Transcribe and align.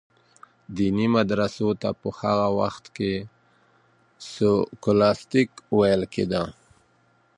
دیني 0.75 1.07
مدرسو 1.15 1.69
ته 1.81 1.89
په 2.01 2.09
هغه 2.19 2.47
وخت 2.59 2.83
کي 2.95 3.13
سکولاستیک 4.31 5.51
ویل 5.77 6.01
کیده. 6.13 6.43